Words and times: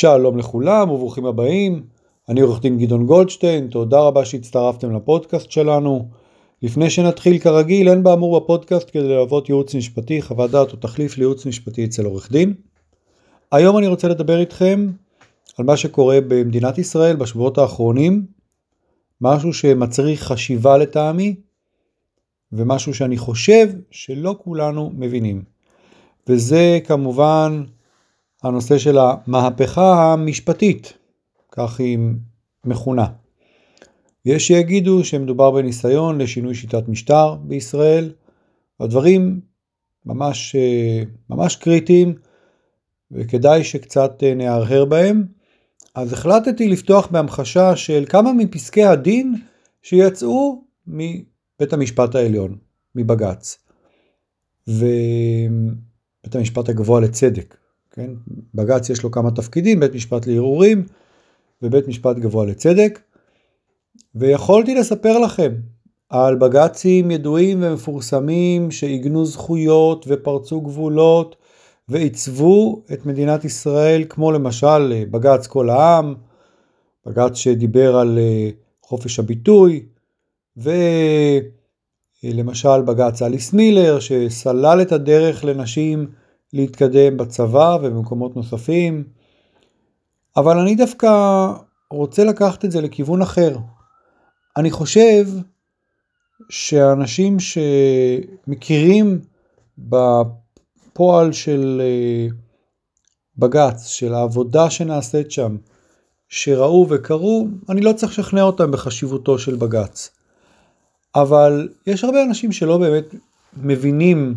שלום 0.00 0.38
לכולם 0.38 0.90
וברוכים 0.90 1.26
הבאים, 1.26 1.82
אני 2.28 2.40
עורך 2.40 2.60
דין 2.60 2.78
גדעון 2.78 3.06
גולדשטיין, 3.06 3.66
תודה 3.66 4.00
רבה 4.00 4.24
שהצטרפתם 4.24 4.96
לפודקאסט 4.96 5.50
שלנו. 5.50 6.08
לפני 6.62 6.90
שנתחיל 6.90 7.38
כרגיל, 7.38 7.88
אין 7.88 8.02
באמור 8.02 8.40
בפודקאסט 8.40 8.90
כדי 8.92 9.08
להוות 9.08 9.48
ייעוץ 9.48 9.74
משפטי, 9.74 10.22
חוות 10.22 10.50
דעת 10.50 10.72
או 10.72 10.76
תחליף 10.76 11.18
לייעוץ 11.18 11.46
משפטי 11.46 11.84
אצל 11.84 12.04
עורך 12.04 12.32
דין. 12.32 12.54
היום 13.52 13.78
אני 13.78 13.86
רוצה 13.86 14.08
לדבר 14.08 14.40
איתכם 14.40 14.86
על 15.58 15.64
מה 15.64 15.76
שקורה 15.76 16.18
במדינת 16.28 16.78
ישראל 16.78 17.16
בשבועות 17.16 17.58
האחרונים, 17.58 18.26
משהו 19.20 19.52
שמצריך 19.52 20.22
חשיבה 20.22 20.78
לטעמי, 20.78 21.34
ומשהו 22.52 22.94
שאני 22.94 23.16
חושב 23.16 23.68
שלא 23.90 24.36
כולנו 24.44 24.92
מבינים. 24.94 25.42
וזה 26.28 26.78
כמובן 26.84 27.64
הנושא 28.42 28.78
של 28.78 28.98
המהפכה 28.98 30.12
המשפטית, 30.12 30.92
כך 31.52 31.80
היא 31.80 31.98
מכונה. 32.64 33.06
יש 34.24 34.46
שיגידו 34.46 35.04
שמדובר 35.04 35.50
בניסיון 35.50 36.20
לשינוי 36.20 36.54
שיטת 36.54 36.88
משטר 36.88 37.34
בישראל, 37.34 38.12
הדברים 38.80 39.40
ממש, 40.06 40.56
ממש 41.30 41.56
קריטיים 41.56 42.14
וכדאי 43.10 43.64
שקצת 43.64 44.22
נהרהר 44.36 44.84
בהם. 44.84 45.24
אז 45.94 46.12
החלטתי 46.12 46.68
לפתוח 46.68 47.06
בהמחשה 47.06 47.76
של 47.76 48.04
כמה 48.08 48.32
מפסקי 48.32 48.84
הדין 48.84 49.34
שיצאו 49.82 50.64
מבית 50.86 51.72
המשפט 51.72 52.14
העליון, 52.14 52.56
מבג"ץ. 52.94 53.58
ובית 54.68 56.34
המשפט 56.34 56.68
הגבוה 56.68 57.00
לצדק. 57.00 57.59
כן? 57.90 58.10
בג"ץ 58.54 58.90
יש 58.90 59.02
לו 59.02 59.10
כמה 59.10 59.30
תפקידים, 59.30 59.80
בית 59.80 59.94
משפט 59.94 60.26
לערעורים 60.26 60.86
ובית 61.62 61.88
משפט 61.88 62.16
גבוה 62.16 62.46
לצדק. 62.46 63.00
ויכולתי 64.14 64.74
לספר 64.74 65.18
לכם 65.18 65.52
על 66.08 66.36
בג"צים 66.36 67.10
ידועים 67.10 67.58
ומפורסמים 67.62 68.70
שעיגנו 68.70 69.24
זכויות 69.24 70.04
ופרצו 70.08 70.60
גבולות 70.60 71.36
ועיצבו 71.88 72.82
את 72.92 73.06
מדינת 73.06 73.44
ישראל, 73.44 74.04
כמו 74.08 74.32
למשל 74.32 75.04
בג"ץ 75.10 75.46
כל 75.46 75.70
העם, 75.70 76.14
בג"ץ 77.06 77.34
שדיבר 77.34 77.96
על 77.96 78.18
אה, 78.18 78.50
חופש 78.82 79.18
הביטוי, 79.18 79.86
ולמשל 82.24 82.82
בג"ץ 82.82 83.22
אליס 83.22 83.52
מילר 83.52 84.00
שסלל 84.00 84.82
את 84.82 84.92
הדרך 84.92 85.44
לנשים 85.44 86.06
להתקדם 86.52 87.16
בצבא 87.16 87.78
ובמקומות 87.82 88.36
נוספים, 88.36 89.04
אבל 90.36 90.58
אני 90.58 90.74
דווקא 90.74 91.08
רוצה 91.90 92.24
לקחת 92.24 92.64
את 92.64 92.70
זה 92.70 92.80
לכיוון 92.80 93.22
אחר. 93.22 93.56
אני 94.56 94.70
חושב 94.70 95.26
שאנשים 96.48 97.36
שמכירים 98.46 99.20
בפועל 99.78 101.32
של 101.32 101.82
אה, 101.84 102.26
בג"ץ, 103.38 103.86
של 103.86 104.14
העבודה 104.14 104.70
שנעשית 104.70 105.30
שם, 105.30 105.56
שראו 106.28 106.86
וקראו, 106.90 107.46
אני 107.68 107.80
לא 107.80 107.92
צריך 107.92 108.18
לשכנע 108.18 108.42
אותם 108.42 108.70
בחשיבותו 108.70 109.38
של 109.38 109.56
בג"ץ. 109.56 110.10
אבל 111.14 111.68
יש 111.86 112.04
הרבה 112.04 112.22
אנשים 112.22 112.52
שלא 112.52 112.78
באמת 112.78 113.14
מבינים 113.56 114.34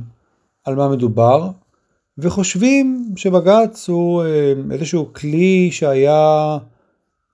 על 0.66 0.76
מה 0.76 0.90
מדובר, 0.90 1.50
וחושבים 2.18 3.14
שבג"ץ 3.16 3.90
הוא 3.90 4.24
אה, 4.24 4.54
איזשהו 4.72 5.14
כלי 5.14 5.72
שהיה, 5.72 6.58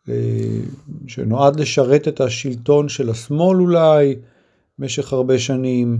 אה, 0.09 0.13
שנועד 1.07 1.59
לשרת 1.59 2.07
את 2.07 2.21
השלטון 2.21 2.89
של 2.89 3.09
השמאל 3.09 3.61
אולי, 3.61 4.15
במשך 4.79 5.13
הרבה 5.13 5.39
שנים. 5.39 5.99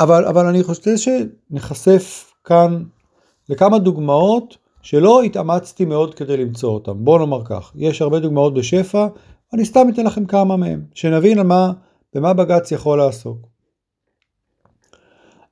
אבל, 0.00 0.24
אבל 0.24 0.46
אני 0.46 0.62
חושב 0.62 0.96
שנחשף 0.96 2.32
כאן 2.44 2.82
לכמה 3.48 3.78
דוגמאות 3.78 4.56
שלא 4.82 5.22
התאמצתי 5.22 5.84
מאוד 5.84 6.14
כדי 6.14 6.36
למצוא 6.36 6.70
אותן. 6.70 6.92
בואו 6.96 7.18
נאמר 7.18 7.44
כך, 7.44 7.72
יש 7.74 8.02
הרבה 8.02 8.20
דוגמאות 8.20 8.54
בשפע, 8.54 9.06
אני 9.52 9.64
סתם 9.64 9.86
אתן 9.94 10.06
לכם 10.06 10.24
כמה 10.26 10.56
מהם, 10.56 10.84
שנבין 10.94 11.38
על 11.38 11.46
מה, 11.46 11.72
במה 12.14 12.32
בג"ץ 12.32 12.72
יכול 12.72 12.98
לעסוק. 12.98 13.55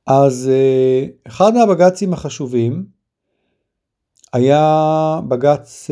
אז 0.07 0.51
אה, 0.53 1.07
אחד 1.27 1.55
מהבג"צים 1.55 2.13
החשובים 2.13 2.85
היה 4.33 5.21
בג"ץ 5.29 5.91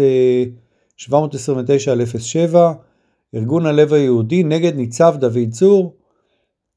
729 0.97 1.93
על 1.93 2.07
07, 2.07 2.73
ארגון 3.35 3.67
הלב 3.67 3.93
היהודי 3.93 4.43
נגד 4.43 4.77
ניצב 4.77 5.15
דוד 5.19 5.51
צור, 5.51 5.97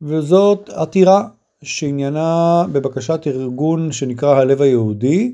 וזאת 0.01 0.69
עתירה 0.69 1.28
שעניינה 1.63 2.63
בבקשת 2.72 3.28
ארגון 3.28 3.91
שנקרא 3.91 4.35
הלב 4.35 4.62
היהודי, 4.62 5.34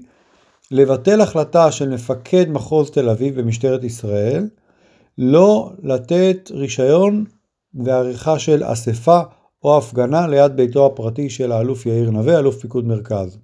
לבטל 0.72 1.22
החלטה 1.22 1.72
של 1.72 1.90
מפקד 1.90 2.50
מחוז 2.50 2.92
תל 2.92 3.10
אביב 3.10 3.40
במשטרת 3.40 3.84
ישראל, 3.84 4.48
לא 5.18 5.72
לתת 5.84 6.52
רישיון 6.54 7.26
ועריכה 7.74 8.40
של 8.40 8.64
אספה 8.66 9.22
או 9.64 9.78
הפגנה 9.78 10.28
ליד 10.28 10.56
ביתו 10.56 10.86
הפרטי 10.86 11.30
של 11.30 11.52
האלוף 11.52 11.86
יאיר 11.86 12.12
נווה, 12.12 12.40
אלוף 12.40 12.56
פיקוד 12.56 12.86
מרכז. 12.86 13.38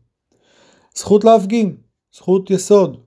זכות 0.95 1.23
להפגין, 1.23 1.75
זכות 2.16 2.50
יסוד. 2.51 2.97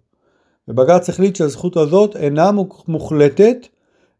ובג"ץ 0.69 1.09
החליט 1.09 1.37
שהזכות 1.37 1.77
הזאת 1.77 2.17
אינה 2.17 2.51
מוחלטת 2.89 3.67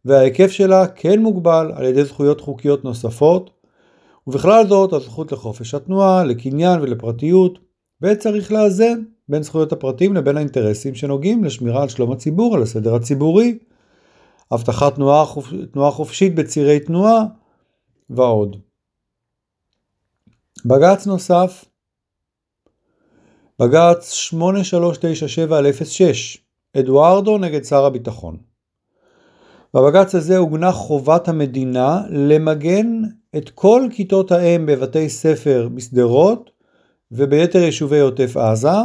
וההיקף 0.05 0.51
שלה 0.51 0.87
כן 0.87 1.21
מוגבל 1.21 1.71
על 1.75 1.85
ידי 1.85 2.03
זכויות 2.03 2.41
חוקיות 2.41 2.83
נוספות, 2.83 3.49
ובכלל 4.27 4.67
זאת 4.67 4.93
הזכות 4.93 5.31
לחופש 5.31 5.73
התנועה, 5.73 6.23
לקניין 6.23 6.81
ולפרטיות, 6.81 7.59
וצריך 8.01 8.51
לאזן 8.51 9.03
בין 9.29 9.43
זכויות 9.43 9.71
הפרטים 9.71 10.13
לבין 10.13 10.37
האינטרסים 10.37 10.95
שנוגעים 10.95 11.43
לשמירה 11.43 11.81
על 11.81 11.89
שלום 11.89 12.11
הציבור, 12.11 12.55
על 12.55 12.61
הסדר 12.61 12.95
הציבורי, 12.95 13.57
הבטחת 14.51 14.95
תנועה, 14.95 15.25
חופ... 15.25 15.47
תנועה 15.71 15.91
חופשית 15.91 16.35
בצירי 16.35 16.79
תנועה 16.79 17.23
ועוד. 18.09 18.70
בג"ץ 20.65 21.07
נוסף, 21.07 21.65
בג"ץ 23.59 24.11
8397 24.11 25.57
על 25.57 25.71
06, 25.71 26.37
אדוארדו 26.77 27.37
נגד 27.37 27.63
שר 27.63 27.85
הביטחון. 27.85 28.37
בבג"ץ 29.73 30.15
הזה 30.15 30.37
עוגנה 30.37 30.71
חובת 30.71 31.27
המדינה 31.27 32.01
למגן 32.09 33.01
את 33.37 33.49
כל 33.49 33.87
כיתות 33.91 34.31
האם 34.31 34.65
בבתי 34.65 35.09
ספר 35.09 35.69
בשדרות 35.73 36.51
וביתר 37.11 37.59
יישובי 37.59 37.99
עוטף 37.99 38.37
עזה 38.37 38.77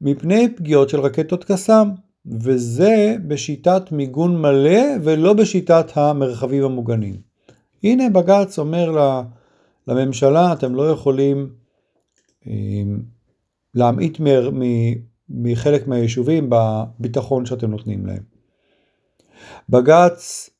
מפני 0.00 0.54
פגיעות 0.56 0.88
של 0.88 1.00
רקטות 1.00 1.44
קסאם, 1.44 1.88
וזה 2.26 3.16
בשיטת 3.28 3.92
מיגון 3.92 4.42
מלא 4.42 4.82
ולא 5.02 5.32
בשיטת 5.32 5.86
המרחבים 5.94 6.64
המוגנים. 6.64 7.16
הנה 7.84 8.08
בג"ץ 8.08 8.58
אומר 8.58 8.90
לה, 8.90 9.22
לממשלה 9.88 10.52
אתם 10.52 10.74
לא 10.74 10.90
יכולים 10.90 11.50
אמ, 12.46 13.02
להמעיט 13.74 14.20
מחלק 15.28 15.86
מהיישובים 15.86 16.50
בביטחון 16.50 17.46
שאתם 17.46 17.70
נותנים 17.70 18.06
להם. 18.06 18.22
בג"ץ 19.68 20.50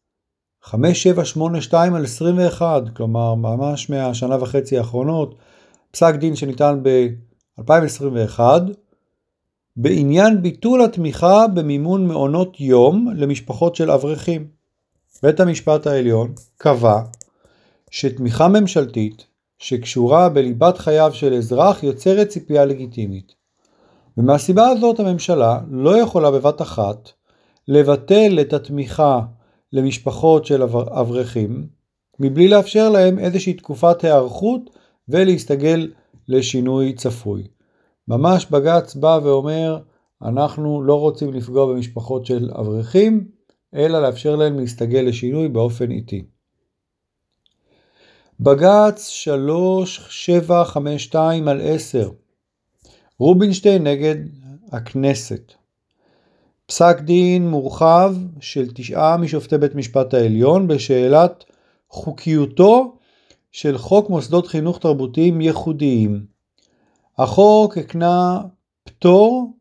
5782 0.62 1.94
על 1.94 2.04
21, 2.04 2.82
כלומר 2.96 3.34
ממש 3.34 3.90
מהשנה 3.90 4.42
וחצי 4.42 4.78
האחרונות, 4.78 5.34
פסק 5.90 6.14
דין 6.14 6.36
שניתן 6.36 6.80
ב-2021, 6.82 8.40
בעניין 9.76 10.42
ביטול 10.42 10.82
התמיכה 10.84 11.46
במימון 11.54 12.06
מעונות 12.06 12.60
יום 12.60 13.08
למשפחות 13.16 13.76
של 13.76 13.90
אברכים. 13.90 14.46
בית 15.22 15.40
המשפט 15.40 15.86
העליון 15.86 16.32
קבע 16.56 17.02
שתמיכה 17.94 18.48
ממשלתית 18.48 19.26
שקשורה 19.58 20.28
בליבת 20.28 20.78
חייו 20.78 21.10
של 21.14 21.34
אזרח 21.34 21.82
יוצרת 21.82 22.28
ציפייה 22.28 22.64
לגיטימית. 22.64 23.34
ומהסיבה 24.16 24.68
הזאת 24.68 25.00
הממשלה 25.00 25.60
לא 25.70 25.98
יכולה 25.98 26.30
בבת 26.30 26.62
אחת 26.62 27.10
לבטל 27.68 28.38
את 28.40 28.52
התמיכה 28.52 29.20
למשפחות 29.72 30.46
של 30.46 30.62
אברכים 31.00 31.66
מבלי 32.20 32.48
לאפשר 32.48 32.90
להם 32.90 33.18
איזושהי 33.18 33.52
תקופת 33.52 34.04
היערכות 34.04 34.70
ולהסתגל 35.08 35.92
לשינוי 36.28 36.92
צפוי. 36.92 37.46
ממש 38.08 38.46
בג"ץ 38.50 38.94
בא 38.94 39.18
ואומר 39.22 39.78
אנחנו 40.22 40.82
לא 40.82 41.00
רוצים 41.00 41.32
לפגוע 41.32 41.66
במשפחות 41.66 42.26
של 42.26 42.50
אברכים 42.60 43.28
אלא 43.74 44.02
לאפשר 44.02 44.36
להם 44.36 44.58
להסתגל 44.58 45.00
לשינוי 45.00 45.48
באופן 45.48 45.90
איטי. 45.90 46.33
בג"ץ 48.40 49.08
3752 49.08 51.48
על 51.48 51.60
10 51.64 52.10
רובינשטיין 53.18 53.86
נגד 53.86 54.14
הכנסת 54.72 55.52
פסק 56.66 57.00
דין 57.00 57.50
מורחב 57.50 58.14
של 58.40 58.70
תשעה 58.74 59.16
משופטי 59.16 59.58
בית 59.58 59.74
משפט 59.74 60.14
העליון 60.14 60.68
בשאלת 60.68 61.44
חוקיותו 61.88 62.96
של 63.52 63.78
חוק 63.78 64.10
מוסדות 64.10 64.46
חינוך 64.46 64.78
תרבותיים 64.78 65.40
ייחודיים. 65.40 66.26
החוק 67.18 67.78
הקנה 67.78 68.40
פטור 68.84 69.52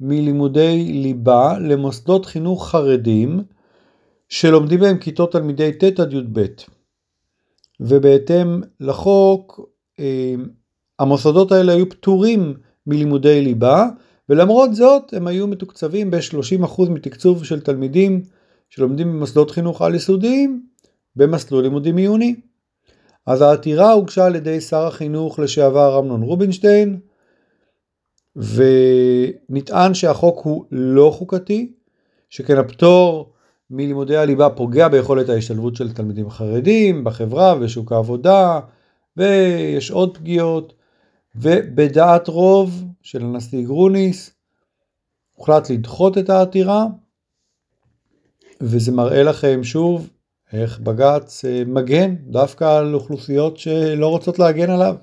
מלימודי 0.00 0.92
ליבה 0.92 1.58
למוסדות 1.58 2.26
חינוך 2.26 2.68
חרדים 2.68 3.42
שלומדים 4.28 4.80
בהם 4.80 4.98
כיתות 4.98 5.32
תלמידי 5.32 5.72
ט' 5.72 6.00
עד 6.00 6.12
י"ב. 6.12 6.46
ובהתאם 7.80 8.60
לחוק 8.80 9.60
אה, 10.00 10.34
המוסדות 10.98 11.52
האלה 11.52 11.72
היו 11.72 11.88
פטורים 11.88 12.54
מלימודי 12.86 13.40
ליבה 13.40 13.86
ולמרות 14.28 14.74
זאת 14.74 15.14
הם 15.14 15.26
היו 15.26 15.46
מתוקצבים 15.46 16.10
ב-30% 16.10 16.90
מתקצוב 16.90 17.44
של 17.44 17.60
תלמידים 17.60 18.22
שלומדים 18.70 19.12
במוסדות 19.12 19.50
חינוך 19.50 19.82
על 19.82 19.94
יסודיים 19.94 20.66
במסלול 21.16 21.62
לימודים 21.62 21.96
עיוני. 21.96 22.34
אז 23.26 23.42
העתירה 23.42 23.92
הוגשה 23.92 24.26
על 24.26 24.36
ידי 24.36 24.60
שר 24.60 24.86
החינוך 24.86 25.38
לשעבר 25.38 25.98
אמנון 25.98 26.22
רובינשטיין 26.22 27.00
ונטען 28.36 29.94
שהחוק 29.94 30.40
הוא 30.44 30.64
לא 30.70 31.10
חוקתי, 31.14 31.72
שכן 32.30 32.56
הפטור 32.56 33.32
מלימודי 33.70 34.16
הליבה 34.16 34.50
פוגע 34.50 34.88
ביכולת 34.88 35.28
ההשתלבות 35.28 35.76
של 35.76 35.92
תלמידים 35.92 36.30
חרדים 36.30 37.04
בחברה 37.04 37.54
ובשוק 37.56 37.92
העבודה 37.92 38.60
ויש 39.16 39.90
עוד 39.90 40.16
פגיעות 40.16 40.72
ובדעת 41.36 42.28
רוב 42.28 42.84
של 43.02 43.22
הנשיא 43.22 43.64
גרוניס 43.64 44.30
הוחלט 45.34 45.70
לדחות 45.70 46.18
את 46.18 46.30
העתירה 46.30 46.86
וזה 48.60 48.92
מראה 48.92 49.22
לכם 49.22 49.64
שוב 49.64 50.10
איך 50.52 50.78
בג"ץ 50.78 51.44
אה, 51.44 51.62
מגן 51.66 52.14
דווקא 52.14 52.78
על 52.78 52.94
אוכלוסיות 52.94 53.58
שלא 53.58 54.08
רוצות 54.08 54.38
להגן 54.38 54.70
עליו. 54.70 54.96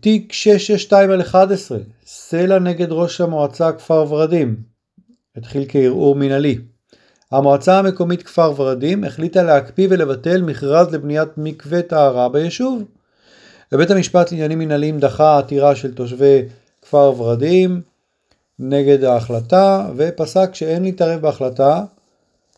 תיק 0.00 0.32
662 0.32 1.10
על 1.10 1.20
11, 1.20 1.78
סלע 2.06 2.58
נגד 2.58 2.92
ראש 2.92 3.20
המועצה 3.20 3.72
כפר 3.72 4.06
ורדים, 4.08 4.56
התחיל 5.36 5.64
כערעור 5.68 6.14
מנהלי. 6.14 6.58
המועצה 7.32 7.78
המקומית 7.78 8.22
כפר 8.22 8.52
ורדים 8.56 9.04
החליטה 9.04 9.42
להקפיא 9.42 9.86
ולבטל 9.90 10.42
מכרז 10.42 10.94
לבניית 10.94 11.28
מקווה 11.36 11.82
טהרה 11.82 12.28
ביישוב. 12.28 12.82
ובית 13.72 13.90
המשפט 13.90 14.32
לעניינים 14.32 14.58
מנהליים 14.58 14.98
דחה 14.98 15.38
עתירה 15.38 15.76
של 15.76 15.94
תושבי 15.94 16.42
כפר 16.82 17.12
ורדים 17.16 17.82
נגד 18.58 19.04
ההחלטה 19.04 19.88
ופסק 19.96 20.54
שאין 20.54 20.82
להתערב 20.82 21.20
בהחלטה 21.20 21.84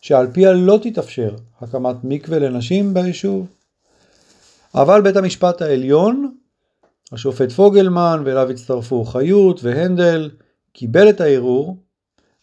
שעל 0.01 0.27
פיה 0.31 0.53
לא 0.53 0.79
תתאפשר 0.81 1.35
הקמת 1.61 1.95
מקווה 2.03 2.39
לנשים 2.39 2.93
ביישוב. 2.93 3.47
אבל 4.75 5.01
בית 5.01 5.15
המשפט 5.15 5.61
העליון, 5.61 6.31
השופט 7.11 7.51
פוגלמן 7.51 8.21
ואליו 8.25 8.49
הצטרפו 8.49 9.05
חיות 9.05 9.63
והנדל, 9.63 10.29
קיבל 10.73 11.09
את 11.09 11.21
הערעור 11.21 11.77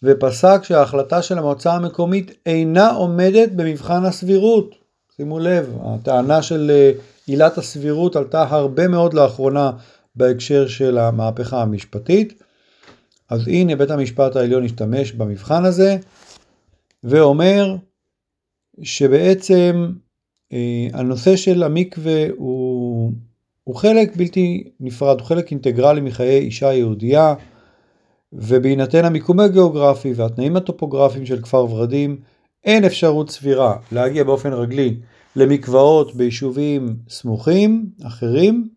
ופסק 0.02 0.61
שההחלטה 0.62 1.22
של 1.22 1.38
המועצה 1.38 1.72
המקומית 1.72 2.32
אינה 2.46 2.90
עומדת 2.90 3.52
במבחן 3.52 4.05
הסבירות. 4.05 4.75
שימו 5.16 5.38
לב, 5.38 5.76
הטענה 5.84 6.43
של 6.43 6.70
אה, 6.70 6.93
עילת 7.26 7.58
הסבירות 7.58 8.16
עלתה 8.16 8.43
הרבה 8.43 8.88
מאוד 8.88 9.14
לאחרונה 9.14 9.70
בהקשר 10.16 10.67
של 10.67 10.99
המהפכה 10.99 11.62
המשפטית. 11.62 12.43
אז 13.31 13.49
הנה 13.49 13.76
בית 13.76 13.90
המשפט 13.90 14.37
העליון 14.37 14.64
השתמש 14.64 15.12
במבחן 15.12 15.64
הזה 15.64 15.96
ואומר 17.05 17.76
שבעצם 18.82 19.93
אה, 20.52 20.88
הנושא 20.93 21.37
של 21.37 21.62
המקווה 21.62 22.26
הוא, 22.37 22.94
הוא 23.64 23.76
חלק 23.76 24.16
בלתי 24.16 24.70
נפרד, 24.81 25.20
הוא 25.20 25.26
חלק 25.26 25.50
אינטגרלי 25.50 26.00
מחיי 26.00 26.38
אישה 26.38 26.72
יהודייה 26.72 27.34
ובהינתן 28.32 29.05
המיקום 29.05 29.40
הגיאוגרפי 29.40 30.12
והתנאים 30.12 30.56
הטופוגרפיים 30.56 31.26
של 31.26 31.43
כפר 31.43 31.64
ורדים 31.64 32.16
אין 32.64 32.84
אפשרות 32.84 33.31
סבירה 33.31 33.76
להגיע 33.93 34.25
באופן 34.25 34.52
רגלי 34.52 34.96
למקוואות 35.37 36.14
ביישובים 36.14 36.96
סמוכים 37.08 37.87
אחרים 38.02 38.69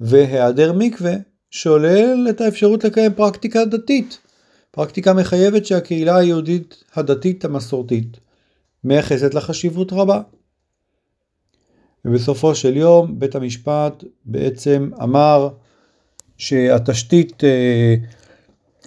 והיעדר 0.00 0.72
מקווה 0.72 1.14
שולל 1.50 2.26
את 2.30 2.40
האפשרות 2.40 2.84
לקיים 2.84 3.14
פרקטיקה 3.14 3.64
דתית, 3.64 4.18
פרקטיקה 4.70 5.14
מחייבת 5.14 5.66
שהקהילה 5.66 6.16
היהודית 6.16 6.84
הדתית 6.94 7.44
המסורתית 7.44 8.20
מייחסת 8.84 9.34
לה 9.34 9.40
חשיבות 9.40 9.92
רבה. 9.92 10.20
ובסופו 12.06 12.54
של 12.54 12.76
יום 12.76 13.18
בית 13.18 13.34
המשפט 13.34 14.04
בעצם 14.24 14.90
אמר 15.02 15.48
שהתשתית 16.36 17.44
אה, 17.44 17.94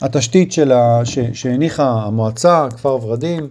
התשתית 0.01 0.51
שלה, 0.51 1.01
שהניחה 1.33 1.89
המועצה, 1.91 2.67
כפר 2.75 2.95
ורדים, 2.95 3.49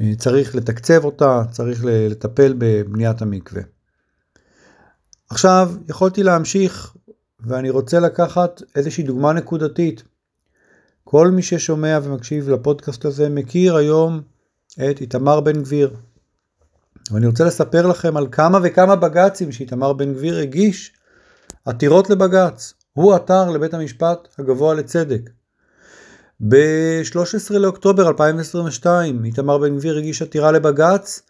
אה, 0.00 0.12
צריך 0.18 0.54
לתקצב 0.54 1.04
אותה, 1.04 1.42
צריך 1.50 1.80
לטפל 1.84 2.54
בבניית 2.58 3.22
המקווה. 3.22 3.62
עכשיו, 5.30 5.72
יכולתי 5.88 6.22
להמשיך 6.22 6.96
ואני 7.40 7.70
רוצה 7.70 8.00
לקחת 8.00 8.62
איזושהי 8.76 9.04
דוגמה 9.04 9.32
נקודתית. 9.32 10.02
כל 11.04 11.30
מי 11.30 11.42
ששומע 11.42 11.98
ומקשיב 12.02 12.48
לפודקאסט 12.48 13.04
הזה 13.04 13.28
מכיר 13.28 13.76
היום 13.76 14.20
את 14.90 15.00
איתמר 15.00 15.40
בן 15.40 15.62
גביר. 15.62 15.96
ואני 17.10 17.26
רוצה 17.26 17.44
לספר 17.44 17.86
לכם 17.86 18.16
על 18.16 18.26
כמה 18.32 18.58
וכמה 18.62 18.96
בג"צים 18.96 19.52
שאיתמר 19.52 19.92
בן 19.92 20.14
גביר 20.14 20.38
הגיש 20.38 20.92
עתירות 21.64 22.10
לבג"ץ. 22.10 22.74
הוא 22.92 23.14
עתר 23.14 23.50
לבית 23.50 23.74
המשפט 23.74 24.28
הגבוה 24.38 24.74
לצדק. 24.74 25.30
ב-13 26.48 27.52
לאוקטובר 27.58 28.08
2022 28.08 29.24
איתמר 29.24 29.58
בן 29.58 29.76
גביר 29.76 29.98
הגיש 29.98 30.22
עתירה 30.22 30.52
לבג"ץ 30.52 31.22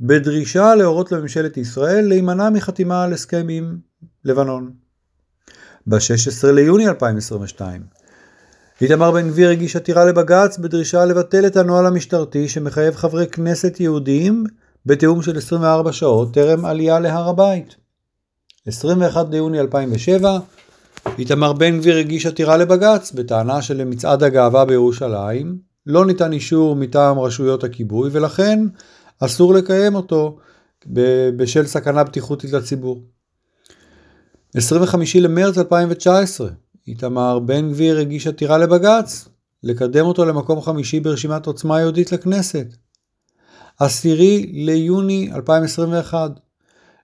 בדרישה 0.00 0.74
להורות 0.74 1.12
לממשלת 1.12 1.56
ישראל 1.56 2.04
להימנע 2.08 2.50
מחתימה 2.50 3.04
על 3.04 3.12
הסכם 3.12 3.46
עם 3.50 3.76
לבנון. 4.24 4.72
ב-16 5.86 6.46
ליוני 6.46 6.88
2022. 6.88 7.82
איתמר 8.80 9.10
בן 9.10 9.28
גביר 9.28 9.50
הגיש 9.50 9.76
עתירה 9.76 10.04
לבג"ץ 10.04 10.58
בדרישה 10.58 11.04
לבטל 11.04 11.46
את 11.46 11.56
הנוהל 11.56 11.86
המשטרתי 11.86 12.48
שמחייב 12.48 12.96
חברי 12.96 13.26
כנסת 13.26 13.80
יהודיים 13.80 14.44
בתיאום 14.86 15.22
של 15.22 15.38
24 15.38 15.92
שעות 15.92 16.34
טרם 16.34 16.64
עלייה 16.64 17.00
להר 17.00 17.28
הבית. 17.28 17.76
21 18.66 19.26
ליוני 19.30 19.60
2007 19.60 20.38
איתמר 21.18 21.52
בן 21.52 21.78
גביר 21.78 21.96
הגיש 21.96 22.26
עתירה 22.26 22.56
לבג"ץ 22.56 23.12
בטענה 23.12 23.62
שלמצעד 23.62 24.22
הגאווה 24.22 24.64
בירושלים 24.64 25.58
לא 25.86 26.06
ניתן 26.06 26.32
אישור 26.32 26.76
מטעם 26.76 27.18
רשויות 27.18 27.64
הכיבוי 27.64 28.10
ולכן 28.12 28.66
אסור 29.20 29.54
לקיים 29.54 29.94
אותו 29.94 30.38
בשל 31.36 31.66
סכנה 31.66 32.04
בטיחותית 32.04 32.52
לציבור. 32.52 33.02
25 34.54 35.16
למרץ 35.16 35.58
2019, 35.58 36.48
איתמר 36.88 37.38
בן 37.38 37.70
גביר 37.70 37.98
הגיש 37.98 38.26
עתירה 38.26 38.58
לבג"ץ 38.58 39.28
לקדם 39.62 40.06
אותו 40.06 40.24
למקום 40.24 40.60
חמישי 40.60 41.00
ברשימת 41.00 41.46
עוצמה 41.46 41.80
יהודית 41.80 42.12
לכנסת. 42.12 42.66
10 43.80 44.08
ליוני 44.52 45.30
2021, 45.34 46.30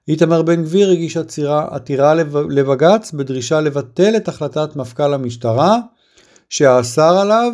איתמר 0.08 0.42
בן 0.42 0.62
גביר 0.62 0.90
הגיש 0.90 1.16
עצירה, 1.16 1.68
עתירה 1.70 2.14
לבג"ץ 2.50 3.12
בדרישה 3.12 3.60
לבטל 3.60 4.16
את 4.16 4.28
החלטת 4.28 4.76
מפכ"ל 4.76 5.14
המשטרה 5.14 5.78
שאסר 6.50 7.18
עליו 7.18 7.52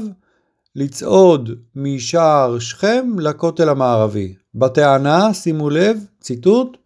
לצעוד 0.76 1.50
משער 1.76 2.58
שכם 2.58 3.16
לכותל 3.18 3.68
המערבי. 3.68 4.34
בטענה, 4.54 5.34
שימו 5.34 5.70
לב, 5.70 6.04
ציטוט, 6.20 6.76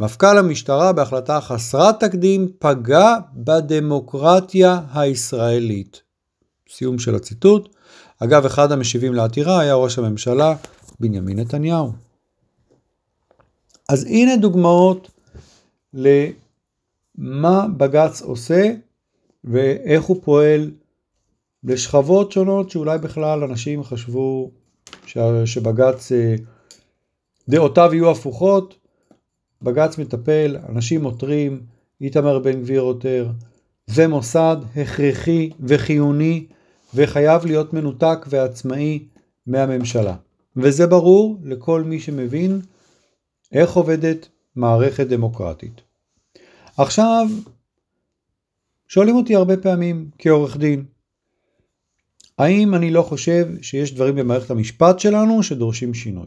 מפכ"ל 0.00 0.38
המשטרה 0.38 0.92
בהחלטה 0.92 1.40
חסרת 1.40 2.00
תקדים 2.00 2.48
פגע 2.58 3.16
בדמוקרטיה 3.34 4.80
הישראלית. 4.94 6.02
סיום 6.70 6.98
של 6.98 7.14
הציטוט. 7.14 7.68
אגב, 8.18 8.46
אחד 8.46 8.72
המשיבים 8.72 9.14
לעתירה 9.14 9.60
היה 9.60 9.74
ראש 9.74 9.98
הממשלה 9.98 10.54
בנימין 11.02 11.38
נתניהו. 11.38 11.92
אז 13.88 14.04
הנה 14.04 14.36
דוגמאות 14.36 15.10
למה 15.94 17.66
בג"ץ 17.76 18.22
עושה 18.22 18.72
ואיך 19.44 20.04
הוא 20.04 20.16
פועל 20.24 20.70
לשכבות 21.64 22.32
שונות 22.32 22.70
שאולי 22.70 22.98
בכלל 22.98 23.44
אנשים 23.44 23.82
חשבו 23.82 24.50
שבג"ץ 25.44 26.12
אה, 26.12 26.34
דעותיו 27.48 27.90
יהיו 27.92 28.10
הפוכות, 28.10 28.74
בג"ץ 29.62 29.98
מטפל, 29.98 30.56
אנשים 30.68 31.04
עותרים, 31.04 31.60
איתמר 32.00 32.38
בן 32.38 32.60
גביר 32.60 32.80
עותר, 32.80 33.28
זה 33.86 34.08
מוסד 34.08 34.56
הכרחי 34.76 35.50
וחיוני 35.60 36.46
וחייב 36.94 37.46
להיות 37.46 37.72
מנותק 37.72 38.26
ועצמאי 38.28 38.98
מהממשלה. 39.46 40.16
וזה 40.56 40.86
ברור 40.86 41.38
לכל 41.44 41.82
מי 41.82 42.00
שמבין 42.00 42.60
איך 43.52 43.72
עובדת 43.72 44.28
מערכת 44.56 45.06
דמוקרטית. 45.06 45.80
עכשיו, 46.76 47.26
שואלים 48.88 49.16
אותי 49.16 49.34
הרבה 49.34 49.56
פעמים 49.56 50.10
כעורך 50.18 50.56
דין, 50.56 50.84
האם 52.38 52.74
אני 52.74 52.90
לא 52.90 53.02
חושב 53.02 53.48
שיש 53.62 53.94
דברים 53.94 54.16
במערכת 54.16 54.50
המשפט 54.50 54.98
שלנו 54.98 55.42
שדורשים 55.42 55.94
שינוי? 55.94 56.26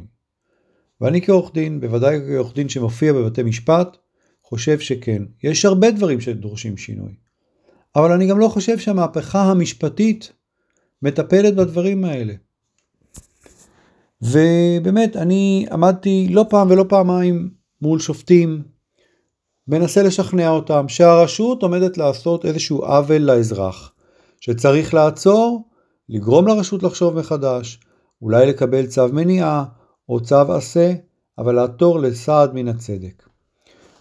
ואני 1.02 1.22
כעורך 1.22 1.54
דין, 1.54 1.82
בוודאי 1.82 2.20
כעורך 2.28 2.56
דין 2.56 2.70
שמופיע 2.70 3.14
בבתי 3.14 3.44
משפט, 3.44 3.98
חושב 4.44 4.80
שכן. 4.80 5.24
יש 5.44 5.66
הרבה 5.66 5.92
דברים 5.92 6.22
שדורשים 6.22 6.78
שינוי. 6.78 7.14
אבל 7.96 8.12
אני 8.12 8.28
גם 8.28 8.40
לא 8.40 8.48
חושב 8.48 8.80
שהמהפכה 8.80 9.44
המשפטית 9.44 10.32
מטפלת 11.02 11.56
בדברים 11.56 12.06
האלה. 12.06 12.34
ובאמת, 14.26 15.16
אני 15.16 15.66
עמדתי 15.72 16.28
לא 16.32 16.46
פעם 16.50 16.70
ולא 16.72 16.86
פעמיים 16.90 17.50
מול 17.82 18.00
שופטים, 18.00 18.64
מנסה 19.68 20.04
לשכנע 20.04 20.50
אותם 20.50 20.88
שהרשות 20.88 21.64
עומדת 21.64 21.98
לעשות 21.98 22.46
איזשהו 22.46 22.86
עוול 22.86 23.18
לאזרח, 23.18 23.92
שצריך 24.42 24.94
לעצור, 24.94 25.70
לגרום 26.10 26.48
לרשות 26.48 26.84
לחשוב 26.84 27.20
מחדש, 27.20 27.80
אולי 28.22 28.46
לקבל 28.46 28.86
צו 28.86 29.08
מניעה 29.14 29.66
או 30.10 30.20
צו 30.20 30.54
עשה, 30.54 30.94
אבל 31.38 31.56
לעתור 31.56 32.00
לסעד 32.00 32.54
מן 32.54 32.68
הצדק. 32.68 33.24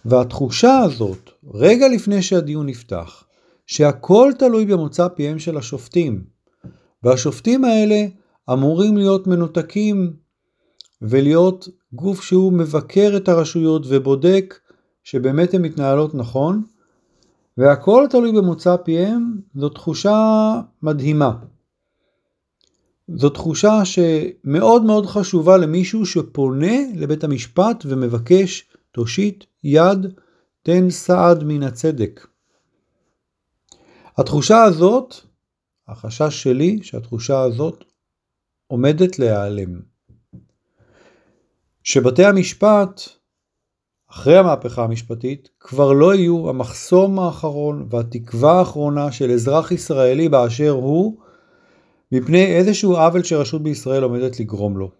והתחושה 0.05 0.77
הזאת, 0.77 1.29
רגע 1.53 1.87
לפני 1.87 2.21
שהדיון 2.21 2.65
נפתח, 2.65 3.23
שהכל 3.67 4.31
תלוי 4.39 4.65
במוצא 4.65 5.07
פיהם 5.07 5.39
של 5.39 5.57
השופטים, 5.57 6.23
והשופטים 7.03 7.65
האלה 7.65 8.05
אמורים 8.53 8.97
להיות 8.97 9.27
מנותקים 9.27 10.13
ולהיות 11.01 11.67
גוף 11.93 12.23
שהוא 12.23 12.53
מבקר 12.53 13.13
את 13.17 13.29
הרשויות 13.29 13.81
ובודק 13.87 14.59
שבאמת 15.03 15.53
הן 15.53 15.61
מתנהלות 15.61 16.15
נכון, 16.15 16.63
והכל 17.57 18.05
תלוי 18.09 18.31
במוצא 18.31 18.77
פיהם, 18.77 19.41
זו 19.55 19.69
תחושה 19.69 20.19
מדהימה. 20.81 21.31
זו 23.15 23.29
תחושה 23.29 23.85
שמאוד 23.85 24.83
מאוד 24.83 25.05
חשובה 25.05 25.57
למישהו 25.57 26.05
שפונה 26.05 26.75
לבית 26.95 27.23
המשפט 27.23 27.83
ומבקש 27.85 28.65
תושיט 28.91 29.43
יד, 29.63 30.13
תן 30.63 30.89
סעד 30.89 31.43
מן 31.43 31.63
הצדק. 31.63 32.27
התחושה 34.17 34.63
הזאת, 34.63 35.15
החשש 35.87 36.43
שלי 36.43 36.79
שהתחושה 36.83 37.41
הזאת 37.41 37.83
עומדת 38.67 39.19
להיעלם. 39.19 39.79
שבתי 41.83 42.25
המשפט, 42.25 43.01
אחרי 44.11 44.37
המהפכה 44.37 44.83
המשפטית, 44.83 45.49
כבר 45.59 45.93
לא 45.93 46.15
יהיו 46.15 46.49
המחסום 46.49 47.19
האחרון 47.19 47.87
והתקווה 47.89 48.59
האחרונה 48.59 49.11
של 49.11 49.31
אזרח 49.31 49.71
ישראלי 49.71 50.29
באשר 50.29 50.69
הוא, 50.69 51.17
מפני 52.11 52.45
איזשהו 52.45 52.97
עוול 52.97 53.23
שרשות 53.23 53.63
בישראל 53.63 54.03
עומדת 54.03 54.39
לגרום 54.39 54.77
לו. 54.77 54.91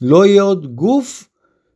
לא 0.00 0.26
יהיה 0.26 0.42
עוד 0.42 0.74
גוף 0.74 1.28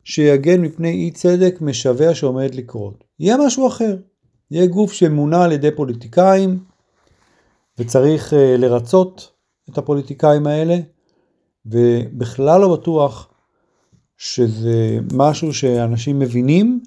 שיגן 0.05 0.61
מפני 0.61 0.91
אי 0.91 1.11
צדק 1.11 1.55
משווע 1.61 2.15
שעומד 2.15 2.55
לקרות. 2.55 3.05
יהיה 3.19 3.37
משהו 3.47 3.69
אחר. 3.69 3.97
יהיה 4.51 4.67
גוף 4.67 4.93
שמונה 4.93 5.45
על 5.45 5.53
ידי 5.53 5.71
פוליטיקאים 5.77 6.59
וצריך 7.79 8.33
uh, 8.33 8.37
לרצות 8.37 9.33
את 9.71 9.79
הפוליטיקאים 9.79 10.47
האלה 10.47 10.77
ובכלל 11.67 12.61
לא 12.61 12.77
בטוח 12.77 13.29
שזה 14.17 14.99
משהו 15.15 15.55
שאנשים 15.55 16.19
מבינים 16.19 16.81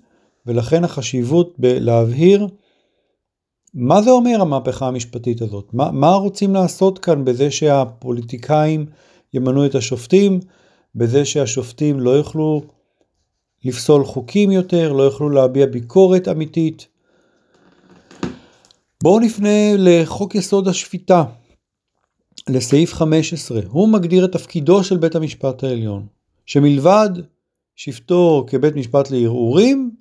ולכן 0.46 0.84
החשיבות 0.84 1.54
בלהבהיר 1.58 2.48
מה 3.76 4.02
זה 4.02 4.10
אומר 4.12 4.42
המהפכה 4.42 4.88
המשפטית 4.88 5.42
הזאת? 5.42 5.74
מה, 5.74 5.92
מה 5.92 6.14
רוצים 6.14 6.54
לעשות 6.54 7.00
כאן 7.00 7.26
בזה 7.26 7.52
שהפוליטיקאים 7.52 8.86
ימנו 9.34 9.66
את 9.66 9.76
השופטים, 9.76 10.40
בזה 10.96 11.26
שהשופטים 11.26 12.00
לא 12.00 12.10
יוכלו 12.10 12.62
לפסול 13.66 14.06
חוקים 14.06 14.52
יותר, 14.52 14.94
לא 14.94 15.04
יוכלו 15.04 15.30
להביע 15.30 15.66
ביקורת 15.66 16.28
אמיתית. 16.28 16.88
בואו 19.04 19.20
נפנה 19.20 19.76
לחוק 19.78 20.36
יסוד 20.36 20.68
השפיטה, 20.68 21.24
לסעיף 22.50 22.94
15. 22.94 23.60
הוא 23.70 23.90
מגדיר 23.90 24.26
את 24.26 24.32
תפקידו 24.32 24.84
של 24.84 24.98
בית 24.98 25.16
המשפט 25.16 25.64
העליון, 25.64 26.06
שמלבד 26.46 27.10
שבטו 27.76 28.46
כבית 28.48 28.76
משפט 28.76 29.12
לערעורים, 29.12 29.92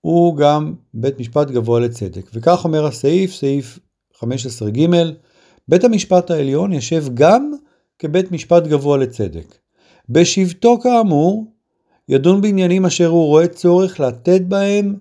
הוא 0.00 0.36
גם 0.36 0.74
בית 0.94 1.20
משפט 1.20 1.50
גבוה 1.50 1.80
לצדק. 1.80 2.30
וכך 2.34 2.64
אומר 2.64 2.86
הסעיף, 2.86 3.34
סעיף 3.34 3.78
15ג, 4.16 4.80
בית 5.68 5.84
המשפט 5.84 6.30
העליון 6.30 6.72
יושב 6.72 7.04
גם 7.14 7.52
כבית 7.98 8.32
משפט 8.32 8.66
גבוה 8.66 8.98
לצדק. 8.98 9.58
בשבתו 10.08 10.78
כאמור, 10.82 11.52
ידון 12.08 12.40
בעניינים 12.40 12.86
אשר 12.86 13.06
הוא 13.06 13.26
רואה 13.26 13.48
צורך 13.48 14.00
לתת 14.00 14.40
בהם 14.40 14.96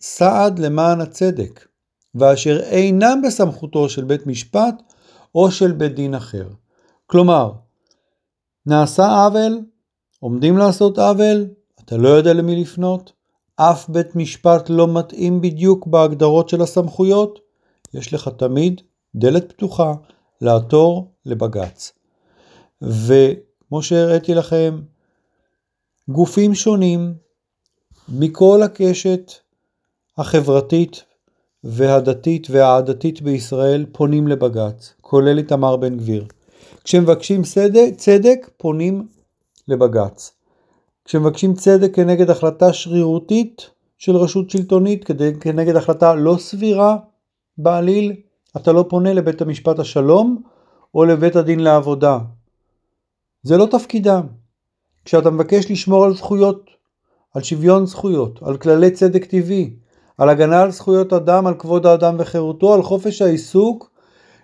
סעד 0.00 0.58
למען 0.58 1.00
הצדק, 1.00 1.66
ואשר 2.14 2.60
אינם 2.60 3.22
בסמכותו 3.26 3.88
של 3.88 4.04
בית 4.04 4.26
משפט 4.26 4.82
או 5.34 5.50
של 5.50 5.72
בית 5.72 5.94
דין 5.94 6.14
אחר. 6.14 6.48
כלומר, 7.06 7.52
נעשה 8.66 9.06
עוול, 9.06 9.60
עומדים 10.20 10.58
לעשות 10.58 10.98
עוול, 10.98 11.46
אתה 11.84 11.96
לא 11.96 12.08
יודע 12.08 12.32
למי 12.32 12.60
לפנות, 12.60 13.12
אף 13.56 13.88
בית 13.88 14.16
משפט 14.16 14.70
לא 14.70 14.98
מתאים 14.98 15.40
בדיוק 15.40 15.86
בהגדרות 15.86 16.48
של 16.48 16.62
הסמכויות, 16.62 17.38
יש 17.94 18.14
לך 18.14 18.28
תמיד 18.28 18.80
דלת 19.14 19.52
פתוחה 19.52 19.94
לעתור 20.40 21.12
לבג"ץ. 21.26 21.92
וכמו 22.82 23.82
שהראיתי 23.82 24.34
לכם, 24.34 24.80
גופים 26.08 26.54
שונים 26.54 27.14
מכל 28.08 28.62
הקשת 28.62 29.32
החברתית 30.18 31.04
והדתית 31.64 32.46
והעדתית 32.50 33.22
בישראל 33.22 33.86
פונים 33.92 34.28
לבג"ץ, 34.28 34.94
כולל 35.00 35.38
איתמר 35.38 35.76
בן 35.76 35.96
גביר. 35.96 36.24
כשמבקשים 36.84 37.42
צדק, 37.42 37.90
צדק 37.96 38.50
פונים 38.56 39.06
לבג"ץ. 39.68 40.32
כשמבקשים 41.04 41.54
צדק 41.54 41.94
כנגד 41.94 42.30
החלטה 42.30 42.72
שרירותית 42.72 43.70
של 43.98 44.16
רשות 44.16 44.50
שלטונית, 44.50 45.04
כנגד 45.40 45.76
החלטה 45.76 46.14
לא 46.14 46.36
סבירה 46.38 46.96
בעליל, 47.58 48.12
אתה 48.56 48.72
לא 48.72 48.84
פונה 48.88 49.12
לבית 49.12 49.42
המשפט 49.42 49.78
השלום 49.78 50.42
או 50.94 51.04
לבית 51.04 51.36
הדין 51.36 51.60
לעבודה. 51.60 52.18
זה 53.42 53.56
לא 53.56 53.66
תפקידם. 53.70 54.26
כשאתה 55.04 55.30
מבקש 55.30 55.70
לשמור 55.70 56.04
על 56.04 56.14
זכויות, 56.14 56.70
על 57.34 57.42
שוויון 57.42 57.86
זכויות, 57.86 58.42
על 58.42 58.56
כללי 58.56 58.90
צדק 58.90 59.24
טבעי, 59.24 59.76
על 60.18 60.28
הגנה 60.28 60.62
על 60.62 60.70
זכויות 60.70 61.12
אדם, 61.12 61.46
על 61.46 61.54
כבוד 61.54 61.86
האדם 61.86 62.16
וחירותו, 62.18 62.74
על 62.74 62.82
חופש 62.82 63.22
העיסוק, 63.22 63.90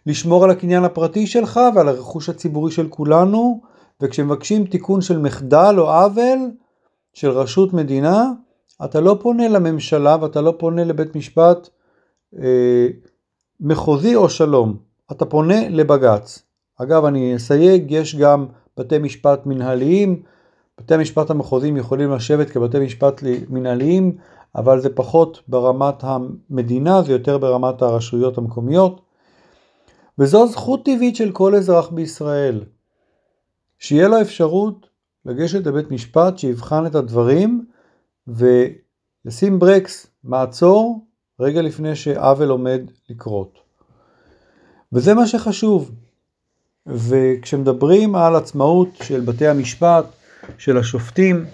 לשמור 0.06 0.44
על 0.44 0.50
הקניין 0.50 0.84
הפרטי 0.84 1.26
שלך 1.26 1.60
ועל 1.74 1.88
הרכוש 1.88 2.28
הציבורי 2.28 2.70
של 2.70 2.88
כולנו, 2.88 3.60
וכשמבקשים 4.00 4.64
תיקון 4.64 5.00
של 5.00 5.18
מחדל 5.18 5.74
או 5.78 5.90
עוול 5.90 6.38
של 7.12 7.30
רשות 7.30 7.72
מדינה, 7.72 8.24
אתה 8.84 9.00
לא 9.00 9.18
פונה 9.20 9.48
לממשלה 9.48 10.16
ואתה 10.20 10.40
לא 10.40 10.54
פונה 10.58 10.84
לבית 10.84 11.16
משפט 11.16 11.68
אה, 12.38 12.88
מחוזי 13.60 14.14
או 14.14 14.28
שלום, 14.28 14.76
אתה 15.12 15.24
פונה 15.24 15.68
לבג"ץ. 15.68 16.42
אגב, 16.78 17.04
אני 17.04 17.36
אסייג, 17.36 17.90
יש 17.90 18.16
גם 18.16 18.46
בתי 18.76 18.98
משפט 18.98 19.46
מנהליים, 19.46 20.22
בתי 20.80 20.94
המשפט 20.94 21.30
המחוזיים 21.30 21.76
יכולים 21.76 22.12
לשבת 22.12 22.50
כבתי 22.50 22.78
משפט 22.78 23.22
מנהליים, 23.48 24.16
אבל 24.56 24.80
זה 24.80 24.88
פחות 24.94 25.42
ברמת 25.48 25.94
המדינה, 26.00 27.02
זה 27.02 27.12
יותר 27.12 27.38
ברמת 27.38 27.82
הרשויות 27.82 28.38
המקומיות. 28.38 29.00
וזו 30.18 30.46
זכות 30.46 30.84
טבעית 30.84 31.16
של 31.16 31.32
כל 31.32 31.54
אזרח 31.54 31.88
בישראל, 31.88 32.64
שיהיה 33.78 34.08
לו 34.08 34.20
אפשרות 34.20 34.86
לגשת 35.24 35.66
לבית 35.66 35.90
משפט 35.90 36.38
שיבחן 36.38 36.86
את 36.86 36.94
הדברים 36.94 37.66
וישים 38.26 39.58
ברקס, 39.58 40.06
מעצור, 40.24 41.06
רגע 41.40 41.62
לפני 41.62 41.96
שעוול 41.96 42.48
עומד 42.48 42.80
לקרות. 43.10 43.58
וזה 44.92 45.14
מה 45.14 45.26
שחשוב. 45.26 45.90
וכשמדברים 46.86 48.14
על 48.14 48.36
עצמאות 48.36 48.88
של 49.02 49.20
בתי 49.20 49.46
המשפט, 49.46 50.04
של 50.58 50.78
השופטים. 50.78 51.44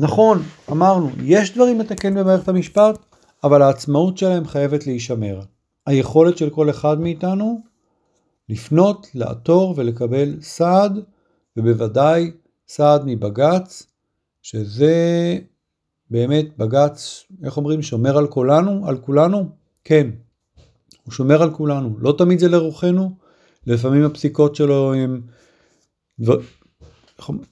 נכון, 0.00 0.42
אמרנו, 0.70 1.10
יש 1.24 1.54
דברים 1.54 1.80
לתקן 1.80 2.14
במערכת 2.14 2.48
המשפט, 2.48 2.98
אבל 3.44 3.62
העצמאות 3.62 4.18
שלהם 4.18 4.46
חייבת 4.46 4.86
להישמר. 4.86 5.40
היכולת 5.86 6.38
של 6.38 6.50
כל 6.50 6.70
אחד 6.70 7.00
מאיתנו 7.00 7.60
לפנות, 8.48 9.06
לעתור 9.14 9.74
ולקבל 9.76 10.36
סעד, 10.40 11.00
ובוודאי 11.56 12.30
סעד 12.68 13.02
מבג"ץ, 13.06 13.86
שזה 14.42 14.94
באמת 16.10 16.58
בג"ץ, 16.58 17.24
איך 17.44 17.56
אומרים, 17.56 17.82
שומר 17.82 18.18
על 18.18 18.26
כולנו? 18.26 18.88
על 18.88 18.98
כולנו? 18.98 19.48
כן, 19.84 20.10
הוא 21.04 21.12
שומר 21.12 21.42
על 21.42 21.50
כולנו. 21.50 21.96
לא 21.98 22.14
תמיד 22.18 22.38
זה 22.38 22.48
לרוחנו, 22.48 23.10
לפעמים 23.66 24.04
הפסיקות 24.04 24.56
שלו 24.56 24.94
הן 24.94 25.20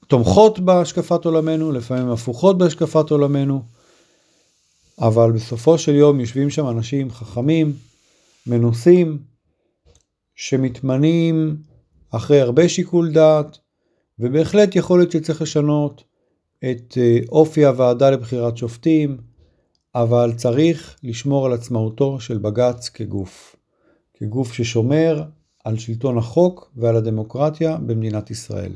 תומכות 0.07 0.59
בהשקפת 0.61 1.25
עולמנו, 1.25 1.73
לפעמים 1.73 2.09
הפוכות 2.09 2.59
בהשקפת 2.59 3.11
עולמנו, 3.11 3.63
אבל 5.01 5.33
בסופו 5.33 5.79
של 5.79 5.95
יום 5.95 6.21
יושבים 6.21 6.51
שם 6.51 6.69
אנשים 6.69 7.11
חכמים, 7.11 7.73
מנוסים, 8.47 9.19
שמתמנים 10.35 11.57
אחרי 12.11 12.41
הרבה 12.41 12.69
שיקול 12.69 13.13
דעת, 13.13 13.59
ובהחלט 14.19 14.77
יכול 14.77 14.99
להיות 14.99 15.13
שצריך 15.13 15.43
לשנות 15.43 16.05
את 16.71 16.99
אה, 17.01 17.19
אופי 17.29 17.65
הוועדה 17.65 18.11
לבחירת 18.11 18.57
שופטים, 18.57 19.19
אבל 19.95 20.33
צריך 20.37 20.97
לשמור 21.03 21.47
על 21.47 21.53
עצמאותו 21.53 22.21
של 22.21 22.39
בג"ץ 22.39 22.89
כגוף, 22.89 23.57
כגוף 24.15 24.53
ששומר 24.53 25.23
על 25.65 25.79
שלטון 25.79 26.19
החוק 26.19 26.73
ועל 26.77 26.97
הדמוקרטיה 26.97 27.77
במדינת 27.77 28.31
ישראל. 28.31 28.73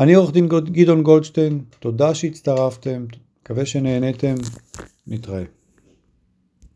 אני 0.00 0.14
עורך 0.14 0.32
דין 0.32 0.48
גדעון 0.48 1.02
גולדשטיין, 1.02 1.60
תודה 1.80 2.14
שהצטרפתם, 2.14 3.06
מקווה 3.42 3.66
שנהניתם, 3.66 4.34
נתראה. 5.06 5.42